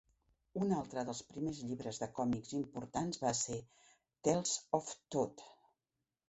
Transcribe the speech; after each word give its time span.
Un 0.59 0.71
altre 0.77 1.01
dels 1.09 1.19
primers 1.33 1.59
llibres 1.71 1.99
de 2.03 2.07
còmics 2.19 2.55
importants 2.61 3.21
va 3.27 3.35
ser 3.41 3.59
"Tales 4.31 4.55
of 4.81 4.91
Toad". 5.13 5.47